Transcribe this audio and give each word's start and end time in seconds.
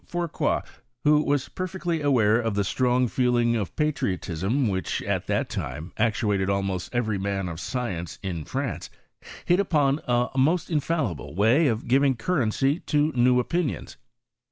Fourcroy, 0.07 0.61
who 1.03 1.21
was 1.21 1.47
perfectly 1.49 2.01
aware 2.01 2.39
of 2.41 2.55
the 2.55 2.63
strong 2.63 3.07
feeling 3.07 3.55
of 3.55 3.75
patiiotism 3.75 4.67
which, 4.67 5.03
at 5.03 5.27
that 5.27 5.47
time, 5.47 5.91
actuated 5.95 6.49
almost 6.49 6.89
every 6.91 7.19
man 7.19 7.47
of 7.47 7.59
science 7.59 8.17
in 8.23 8.43
France, 8.43 8.89
hit 9.45 9.59
upon 9.59 9.99
a 10.07 10.29
most 10.35 10.71
infallible 10.71 11.35
way 11.35 11.67
of 11.67 11.87
giving 11.87 12.15
currency 12.15 12.79
to 12.79 13.11
tha 13.11 13.19
new 13.19 13.39
opinions. 13.39 13.97